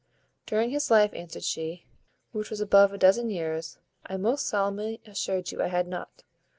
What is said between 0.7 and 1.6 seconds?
his life," answered